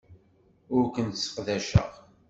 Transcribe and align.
Ur 0.75 0.83
kent-sseqdaceɣ. 0.95 1.89